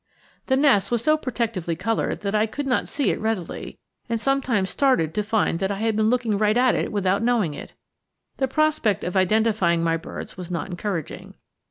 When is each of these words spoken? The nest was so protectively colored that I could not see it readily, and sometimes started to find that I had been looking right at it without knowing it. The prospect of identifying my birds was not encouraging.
The 0.47 0.57
nest 0.57 0.89
was 0.89 1.03
so 1.03 1.15
protectively 1.15 1.75
colored 1.75 2.21
that 2.21 2.33
I 2.33 2.47
could 2.47 2.65
not 2.65 2.87
see 2.89 3.11
it 3.11 3.19
readily, 3.21 3.77
and 4.09 4.19
sometimes 4.19 4.71
started 4.71 5.13
to 5.13 5.21
find 5.21 5.59
that 5.59 5.69
I 5.69 5.75
had 5.77 5.95
been 5.95 6.09
looking 6.09 6.39
right 6.39 6.57
at 6.57 6.73
it 6.73 6.91
without 6.91 7.21
knowing 7.21 7.53
it. 7.53 7.75
The 8.37 8.47
prospect 8.47 9.03
of 9.03 9.15
identifying 9.15 9.83
my 9.83 9.97
birds 9.97 10.37
was 10.37 10.49
not 10.49 10.71
encouraging. 10.71 11.35